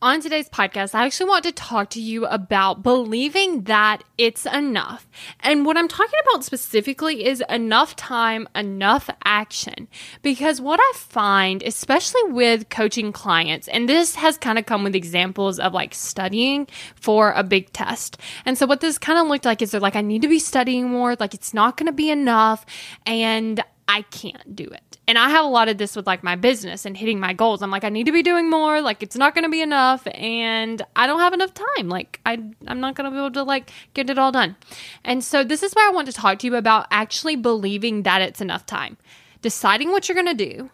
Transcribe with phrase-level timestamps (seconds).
[0.00, 5.08] On today's podcast, I actually want to talk to you about believing that it's enough.
[5.40, 9.88] And what I'm talking about specifically is enough time, enough action.
[10.22, 14.94] Because what I find, especially with coaching clients, and this has kind of come with
[14.94, 18.18] examples of like studying for a big test.
[18.46, 20.38] And so what this kind of looked like is they're like, I need to be
[20.38, 22.64] studying more, like it's not going to be enough.
[23.04, 26.36] And I can't do it and I have a lot of this with like my
[26.36, 27.62] business and hitting my goals.
[27.62, 28.82] I'm like, I need to be doing more.
[28.82, 31.88] Like, it's not going to be enough, and I don't have enough time.
[31.88, 32.34] Like, I
[32.66, 34.56] I'm not going to be able to like get it all done.
[35.04, 38.20] And so this is why I want to talk to you about actually believing that
[38.20, 38.98] it's enough time,
[39.40, 40.70] deciding what you're going to do,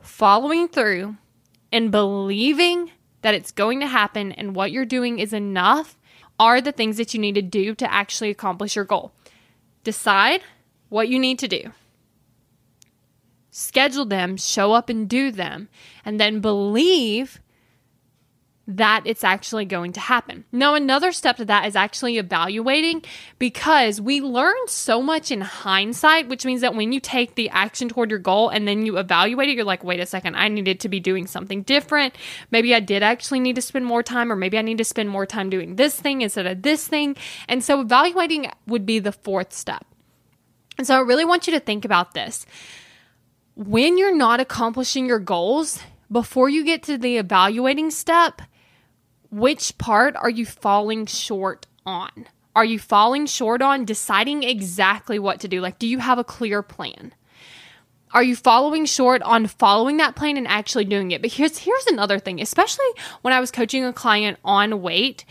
[0.00, 1.16] following through,
[1.72, 5.98] and believing that it's going to happen and what you're doing is enough
[6.38, 9.10] are the things that you need to do to actually accomplish your goal.
[9.82, 10.42] Decide
[10.88, 11.72] what you need to do
[13.50, 15.68] schedule them, show up and do them,
[16.04, 17.40] and then believe
[18.70, 20.44] that it's actually going to happen.
[20.52, 23.02] Now, another step to that is actually evaluating
[23.38, 27.88] because we learn so much in hindsight, which means that when you take the action
[27.88, 30.80] toward your goal and then you evaluate it, you're like, wait a second, I needed
[30.80, 32.14] to be doing something different.
[32.50, 35.08] Maybe I did actually need to spend more time, or maybe I need to spend
[35.08, 37.16] more time doing this thing instead of this thing.
[37.48, 39.86] And so, evaluating would be the fourth step.
[40.76, 42.44] And so, I really want you to think about this
[43.58, 48.40] when you're not accomplishing your goals, before you get to the evaluating step,
[49.32, 52.28] which part are you falling short on?
[52.54, 55.60] Are you falling short on deciding exactly what to do?
[55.60, 57.12] Like, do you have a clear plan?
[58.12, 61.20] Are you following short on following that plan and actually doing it?
[61.20, 62.86] But here's here's another thing, especially
[63.22, 65.24] when I was coaching a client on weight,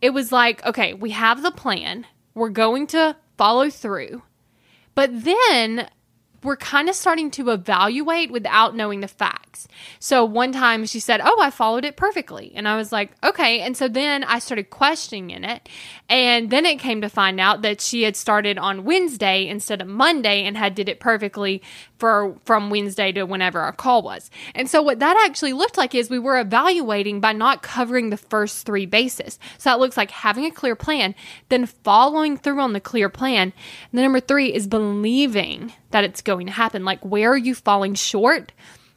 [0.00, 2.06] it was like, okay, we have the plan.
[2.34, 4.22] We're going to follow through.
[4.94, 5.88] But then
[6.44, 9.66] we're kind of starting to evaluate without knowing the facts.
[9.98, 12.52] So one time she said, Oh, I followed it perfectly.
[12.54, 13.60] And I was like, Okay.
[13.60, 15.68] And so then I started questioning it.
[16.08, 19.88] And then it came to find out that she had started on Wednesday instead of
[19.88, 21.62] Monday and had did it perfectly
[21.98, 24.30] for from Wednesday to whenever our call was.
[24.54, 28.16] And so what that actually looked like is we were evaluating by not covering the
[28.16, 29.38] first three bases.
[29.58, 31.14] So that looks like having a clear plan,
[31.48, 33.52] then following through on the clear plan.
[33.52, 36.84] And then number three is believing that it's going to happen.
[36.84, 38.50] Like, where are you falling short?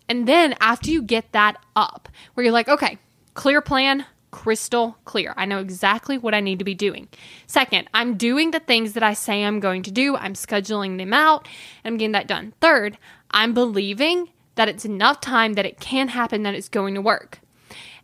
[0.09, 2.97] And then after you get that up, where you're like, okay,
[3.35, 5.31] clear plan, crystal clear.
[5.37, 7.07] I know exactly what I need to be doing.
[7.45, 10.15] Second, I'm doing the things that I say I'm going to do.
[10.15, 11.47] I'm scheduling them out
[11.83, 12.55] and I'm getting that done.
[12.61, 12.97] Third,
[13.29, 17.41] I'm believing that it's enough time that it can happen, that it's going to work.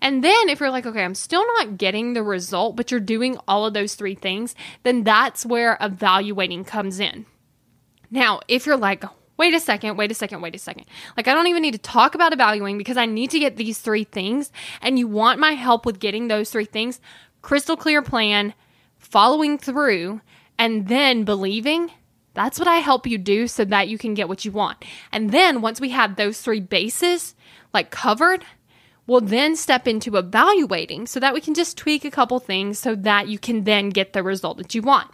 [0.02, 3.40] And then if you're like, okay, I'm still not getting the result, but you're doing
[3.48, 7.26] all of those three things, then that's where evaluating comes in.
[8.14, 9.04] Now, if you're like,
[9.38, 10.86] wait a second, wait a second, wait a second.
[11.18, 13.80] Like, I don't even need to talk about evaluating because I need to get these
[13.80, 14.52] three things,
[14.84, 17.02] and you want my help with getting those three things
[17.42, 18.54] crystal clear plan,
[19.00, 20.22] following through,
[20.60, 21.90] and then believing.
[22.36, 24.86] That's what I help you do so that you can get what you want.
[25.12, 27.34] And then once we have those three bases
[27.74, 28.46] like covered,
[29.08, 32.94] we'll then step into evaluating so that we can just tweak a couple things so
[32.94, 35.10] that you can then get the result that you want.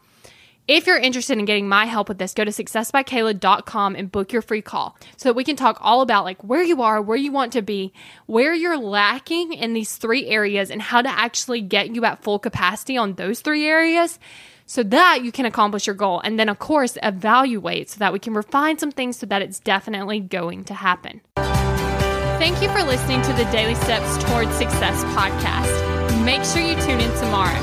[0.69, 4.43] If you're interested in getting my help with this, go to successbykayla.com and book your
[4.43, 7.31] free call so that we can talk all about like where you are, where you
[7.31, 7.91] want to be,
[8.27, 12.37] where you're lacking in these three areas and how to actually get you at full
[12.37, 14.19] capacity on those three areas
[14.67, 16.19] so that you can accomplish your goal.
[16.19, 19.59] And then, of course, evaluate so that we can refine some things so that it's
[19.59, 21.21] definitely going to happen.
[21.35, 26.23] Thank you for listening to the Daily Steps Towards Success podcast.
[26.23, 27.57] Make sure you tune in tomorrow.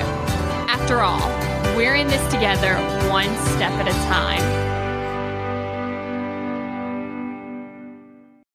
[0.67, 1.46] After all,
[1.77, 2.75] we're in this together,
[3.11, 4.66] one step at a time.